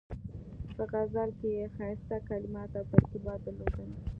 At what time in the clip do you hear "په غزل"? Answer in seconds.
0.75-1.29